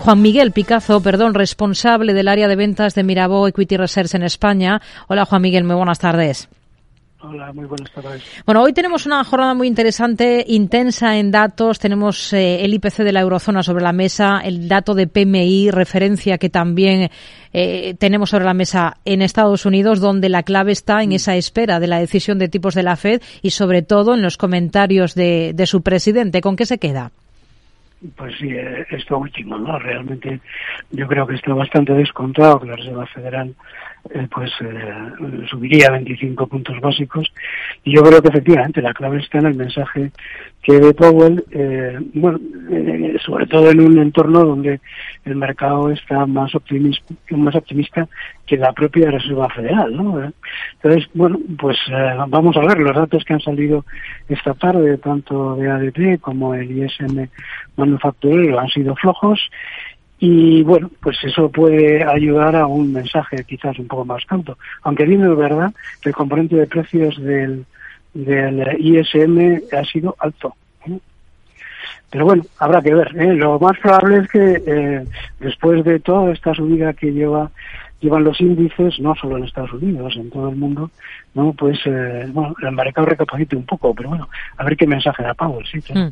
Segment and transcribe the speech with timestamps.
[0.00, 4.80] Juan Miguel Picazo, perdón, responsable del área de ventas de Mirabo Equity Research en España.
[5.08, 6.48] Hola Juan Miguel, muy buenas tardes.
[7.20, 8.22] Hola, muy buenas tardes.
[8.46, 11.78] Bueno, hoy tenemos una jornada muy interesante, intensa en datos.
[11.78, 16.38] Tenemos eh, el IPC de la eurozona sobre la mesa, el dato de PMI, referencia
[16.38, 17.10] que también
[17.52, 21.78] eh, tenemos sobre la mesa en Estados Unidos, donde la clave está en esa espera
[21.78, 25.52] de la decisión de tipos de la Fed y sobre todo en los comentarios de,
[25.54, 26.40] de su presidente.
[26.40, 27.12] ¿Con qué se queda?
[28.16, 29.78] Pues sí, eh, esto último, ¿no?
[29.78, 30.40] Realmente
[30.90, 33.54] yo creo que está bastante descontado que la Reserva Federal
[34.08, 37.30] eh, pues eh, subiría 25 puntos básicos
[37.84, 40.10] y yo creo que efectivamente la clave está en el mensaje
[40.62, 42.38] que de Powell, eh, bueno,
[42.70, 44.80] eh, sobre todo en un entorno donde
[45.24, 48.06] el mercado está más optimista, más optimista
[48.46, 50.30] que la propia Reserva Federal, ¿no?
[50.74, 53.86] Entonces, bueno, pues eh, vamos a ver los datos que han salido
[54.28, 57.28] esta tarde, tanto de ADP como el ISM
[57.76, 59.40] manufacturero han sido flojos
[60.22, 64.58] y bueno, pues eso puede ayudar a un mensaje quizás un poco más canto.
[64.82, 65.72] Aunque bien es verdad
[66.02, 67.64] que el componente de precios del,
[68.12, 70.54] del ISM ha sido alto.
[70.86, 70.98] ¿eh?
[72.10, 73.16] Pero bueno, habrá que ver.
[73.18, 73.32] ¿eh?
[73.32, 75.04] Lo más probable es que eh,
[75.38, 77.50] después de toda esta subida que lleva
[78.00, 80.90] llevan los índices, no solo en Estados Unidos, en todo el mundo,
[81.34, 85.22] no pues eh, bueno, el mercado recapacite un poco, pero bueno, a ver qué mensaje
[85.22, 85.78] da Powell, sí.
[85.92, 86.08] Mm.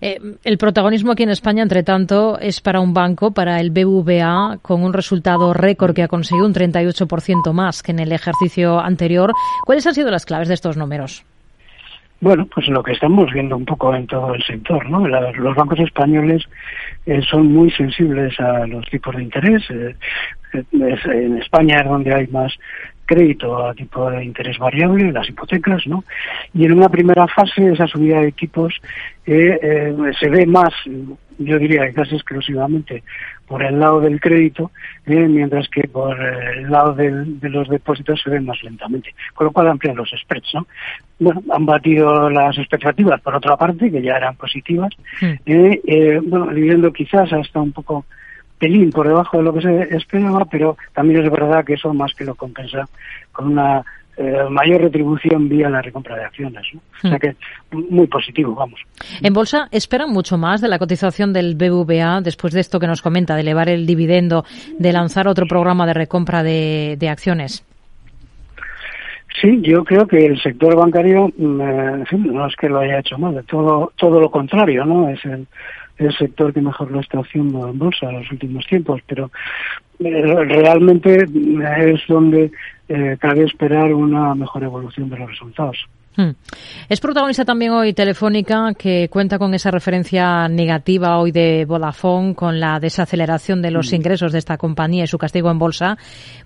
[0.00, 4.58] Eh, el protagonismo aquí en España, entre tanto, es para un banco, para el BVA,
[4.62, 9.32] con un resultado récord que ha conseguido un 38% más que en el ejercicio anterior.
[9.64, 11.24] ¿Cuáles han sido las claves de estos números?
[12.20, 15.06] Bueno, pues lo que estamos viendo un poco en todo el sector, ¿no?
[15.08, 16.44] Los bancos españoles
[17.06, 19.62] eh, son muy sensibles a los tipos de interés.
[19.70, 19.94] Eh,
[20.52, 22.52] es, en España es donde hay más
[23.10, 26.04] crédito a tipo de interés variable, las hipotecas, ¿no?
[26.54, 28.72] Y en una primera fase esa subida de tipos
[29.26, 30.72] eh, eh, se ve más,
[31.38, 33.02] yo diría casi exclusivamente
[33.50, 34.70] por el lado del crédito,
[35.06, 39.46] eh, mientras que por el lado del, de los depósitos se ve más lentamente, con
[39.46, 40.68] lo cual amplían los spreads, ¿no?
[41.18, 44.90] Bueno, han batido las expectativas por otra parte, que ya eran positivas,
[45.20, 45.26] Mm.
[45.46, 48.04] eh, eh, bueno, viviendo quizás hasta un poco
[48.56, 52.14] pelín por debajo de lo que se esperaba, pero también es verdad que eso más
[52.14, 52.88] que lo compensa
[53.32, 53.82] con una
[54.22, 56.66] eh, mayor retribución vía la recompra de acciones.
[56.74, 56.80] ¿no?
[56.80, 57.20] O sea Mm.
[57.20, 57.36] que
[57.72, 58.78] muy positivo, vamos.
[59.22, 63.00] En bolsa esperan mucho más de la cotización del BVA después de esto que nos
[63.00, 64.44] comenta, de elevar el dividendo,
[64.78, 67.64] de lanzar otro programa de recompra de, de acciones.
[69.40, 72.80] Sí, yo creo que el sector bancario, mm, eh, en fin, no es que lo
[72.80, 75.08] haya hecho mal, de todo, todo lo contrario, ¿no?
[75.08, 75.46] Es el,
[76.00, 79.30] el sector que mejor lo está haciendo en bolsa en los últimos tiempos, pero
[79.98, 82.50] eh, realmente es donde
[82.88, 85.76] eh, cabe esperar una mejor evolución de los resultados.
[86.16, 86.30] Hmm.
[86.88, 92.58] Es protagonista también hoy Telefónica, que cuenta con esa referencia negativa hoy de Vodafone, con
[92.58, 95.96] la desaceleración de los ingresos de esta compañía y su castigo en bolsa.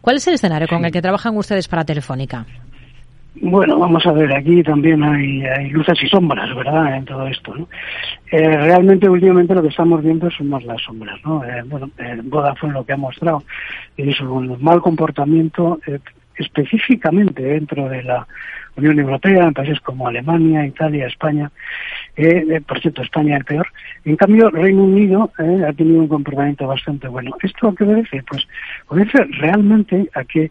[0.03, 2.45] ¿Cuál es el escenario con el que trabajan ustedes para Telefónica?
[3.41, 7.53] Bueno, vamos a ver, aquí también hay, hay luces y sombras, ¿verdad?, en todo esto,
[7.55, 7.69] ¿no?
[8.31, 11.45] Eh, realmente, últimamente, lo que estamos viendo son más las sombras, ¿no?
[11.45, 13.43] Eh, bueno, eh, Vodafone lo que ha mostrado
[13.97, 15.99] es un mal comportamiento eh,
[16.37, 18.27] específicamente dentro de la
[18.77, 21.51] Unión Europea, en países como Alemania, Italia, España,
[22.17, 23.67] eh, eh, por cierto, España el peor.
[24.05, 27.37] En cambio, Reino Unido eh, ha tenido un comportamiento bastante bueno.
[27.43, 28.23] ¿Esto a qué obedece?
[28.29, 28.47] Pues
[28.89, 30.51] obedece realmente a que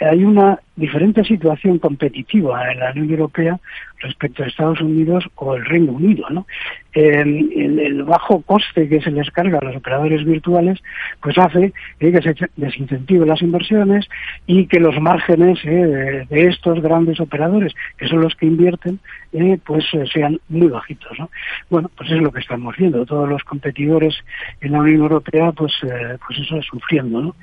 [0.00, 3.60] hay una diferente situación competitiva en la Unión Europea
[4.04, 6.46] respecto a Estados Unidos o el Reino Unido, ¿no?
[6.92, 10.80] El, bajo coste que se les carga a los operadores virtuales,
[11.20, 14.06] pues hace eh, que se desincentive las inversiones
[14.46, 19.00] y que los márgenes eh, de, estos grandes operadores, que son los que invierten,
[19.32, 21.30] eh, pues sean muy bajitos, ¿no?
[21.68, 23.04] Bueno, pues es lo que estamos viendo.
[23.04, 24.14] Todos los competidores
[24.60, 27.34] en la Unión Europea, pues, pues eso sufriendo, ¿no?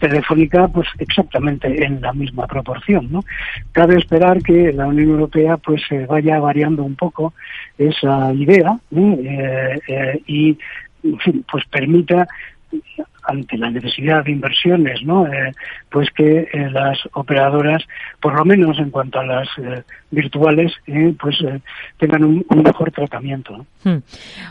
[0.00, 3.24] Telefónica, pues exactamente en la misma proporción, ¿no?
[3.72, 7.34] Cabe esperar que la Unión Europea pues eh, vaya variando un poco
[7.78, 10.58] esa idea eh, eh, y
[11.02, 12.26] en fin, pues permita
[13.26, 15.26] ante la necesidad de inversiones, ¿no?
[15.26, 15.52] Eh,
[15.90, 17.82] pues que eh, las operadoras,
[18.20, 20.72] por lo menos en cuanto a las eh, virtuales,
[21.20, 21.36] pues
[21.98, 23.66] tengan un, mejor tratamiento.
[23.82, 23.98] Hmm.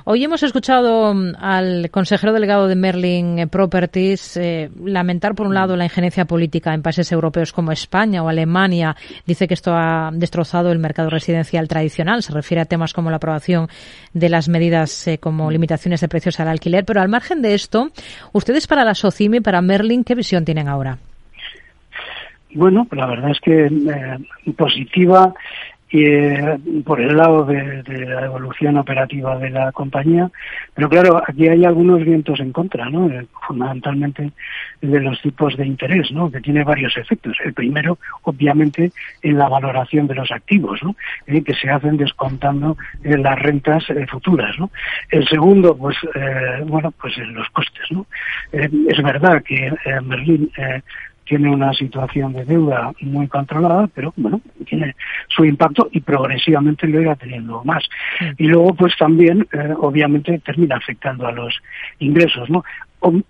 [0.05, 4.39] Hoy hemos escuchado mm, al consejero delegado de Merlin Properties
[4.83, 8.95] lamentar, por un lado, la injerencia política en países europeos como España o Alemania.
[9.25, 12.23] Dice que esto ha destrozado el mercado residencial tradicional.
[12.23, 13.67] Se refiere a temas como la aprobación
[14.13, 16.85] de las medidas como limitaciones de precios al alquiler.
[16.85, 17.89] Pero al margen de esto,
[18.33, 20.97] ustedes para la SOCIMI, para Merlin, ¿qué visión tienen ahora?
[22.55, 25.33] Bueno, la verdad es que eh, positiva
[25.95, 30.31] eh, por el lado de, la evolución operativa de la compañía.
[30.73, 33.07] Pero claro, aquí hay algunos vientos en contra, ¿no?
[33.09, 34.31] Eh, fundamentalmente
[34.81, 36.31] de los tipos de interés, ¿no?
[36.31, 37.37] Que tiene varios efectos.
[37.45, 38.91] El primero, obviamente,
[39.21, 40.95] en la valoración de los activos, ¿no?
[41.27, 44.71] Eh, que se hacen descontando las rentas futuras, ¿no?
[45.09, 45.97] El segundo, pues,
[46.65, 48.05] bueno, pues en los costes, ¿no?
[48.51, 49.71] es verdad que
[50.03, 50.49] Merlín
[51.25, 54.95] tiene una situación de deuda muy controlada, pero bueno, tiene
[55.29, 57.83] su impacto y progresivamente lo irá teniendo más.
[58.37, 61.55] Y luego, pues también, eh, obviamente, termina afectando a los
[61.99, 62.63] ingresos, ¿no?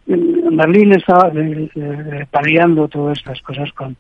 [0.06, 3.98] Berlín está eh, eh, paliando todas estas cosas con,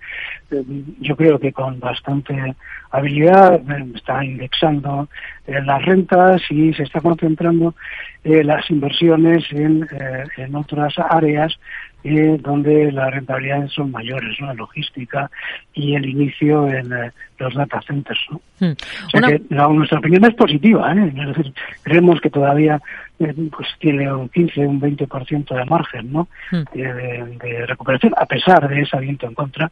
[1.00, 2.56] yo creo que con bastante
[2.92, 3.60] habilidad,
[3.96, 5.10] está indexando
[5.48, 7.74] las rentas y se está concentrando
[8.24, 9.88] las inversiones en,
[10.38, 11.58] en otras áreas
[12.04, 14.48] eh, donde las rentabilidades son mayores, ¿no?
[14.48, 15.32] La logística
[15.74, 18.42] y el inicio en eh, los data centers, ¿no?
[18.60, 18.74] Hmm.
[19.08, 21.14] O sea que nuestra opinión es positiva, ¿eh?
[21.16, 21.54] Es decir,
[21.84, 22.82] creemos que todavía
[23.20, 26.28] eh, pues tiene un 15, un 20% de margen, ¿no?
[26.52, 26.64] Hmm.
[26.74, 29.72] De, de, recuperación, a pesar de ese viento en contra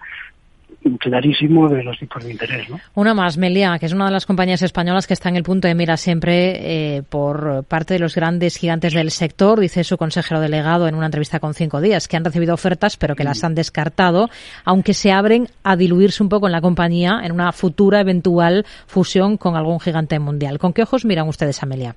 [0.99, 2.69] clarísimo de los tipos de interés.
[2.69, 2.79] ¿no?
[2.95, 5.67] Una más, Melia, que es una de las compañías españolas que está en el punto
[5.67, 10.41] de mira siempre eh, por parte de los grandes gigantes del sector, dice su consejero
[10.41, 13.55] delegado en una entrevista con cinco días, que han recibido ofertas pero que las han
[13.55, 14.29] descartado,
[14.65, 19.37] aunque se abren a diluirse un poco en la compañía en una futura eventual fusión
[19.37, 20.57] con algún gigante mundial.
[20.57, 21.95] ¿Con qué ojos miran ustedes, Amelia?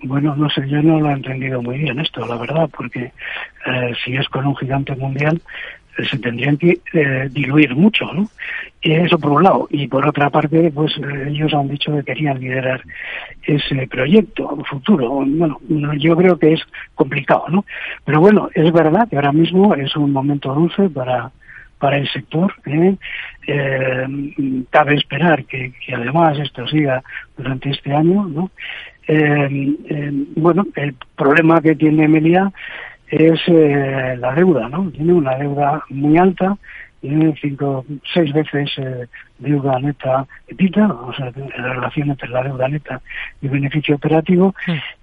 [0.00, 3.12] Bueno, no sé, yo no lo he entendido muy bien esto, la verdad, porque
[3.66, 5.40] eh, si es con un gigante mundial,
[6.04, 8.28] se tendrían que eh, diluir mucho, ¿no?
[8.80, 9.66] Eso por un lado.
[9.70, 12.82] Y por otra parte, pues eh, ellos han dicho que querían liderar
[13.42, 15.24] ese proyecto futuro.
[15.26, 15.58] Bueno,
[15.98, 16.60] yo creo que es
[16.94, 17.64] complicado, ¿no?
[18.04, 21.30] Pero bueno, es verdad que ahora mismo es un momento dulce para
[21.78, 22.52] para el sector.
[22.66, 22.96] ¿eh?
[24.70, 27.02] cabe esperar que, que, además esto siga
[27.36, 28.50] durante este año, ¿no?
[30.36, 32.52] bueno, el problema que tiene Melia
[33.10, 34.90] es eh, la deuda, ¿no?
[34.90, 36.56] Tiene una deuda muy alta,
[37.00, 39.06] tiene cinco, seis veces eh,
[39.38, 43.00] deuda neta EBITDA, o sea, la relación entre la deuda neta
[43.40, 44.54] y beneficio operativo,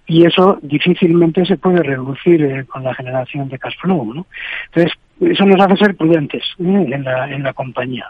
[0.06, 4.25] y eso difícilmente se puede reducir eh, con la generación de cash flow, ¿no?
[4.68, 8.06] Entonces, eso nos hace ser prudentes en, la, en la compañía.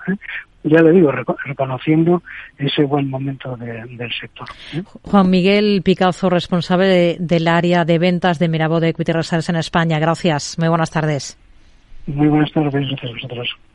[0.63, 2.23] Ya le digo, reconociendo
[2.57, 4.47] ese buen momento del sector.
[5.03, 9.99] Juan Miguel Picazo, responsable del área de ventas de Mirabo de Equity Reserves en España.
[9.99, 10.57] Gracias.
[10.57, 11.37] Muy buenas tardes.
[12.07, 12.73] Muy buenas tardes.
[12.73, 13.55] Gracias a vosotros.